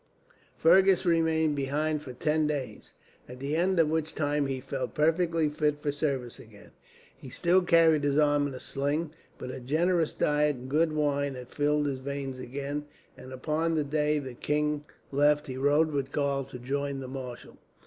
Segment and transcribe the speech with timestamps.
[0.57, 2.93] Fergus remained behind for ten days,
[3.29, 6.71] at the end of which time he felt perfectly fit for service again.
[7.15, 11.35] He still carried his arm in a sling, but a generous diet and good wine
[11.35, 12.85] had filled his veins again,
[13.15, 17.57] and upon the day the king left he rode with Karl to rejoin the marshal.